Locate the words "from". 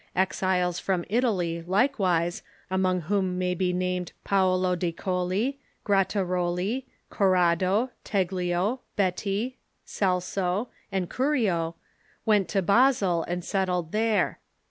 0.79-1.05